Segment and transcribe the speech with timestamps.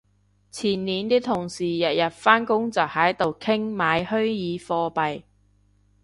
[0.51, 5.21] 前年啲同事日日返工就喺度傾買虛擬貨幣